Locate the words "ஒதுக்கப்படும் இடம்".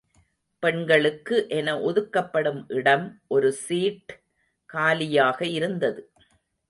1.81-3.05